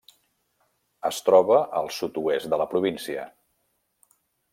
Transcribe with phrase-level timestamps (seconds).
[1.09, 3.27] Es troba al sud-oest de la província.